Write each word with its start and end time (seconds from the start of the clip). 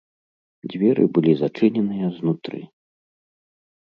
Дзверы 0.71 1.03
былі 1.17 1.33
зачыненыя 1.41 2.07
знутры. 2.17 2.59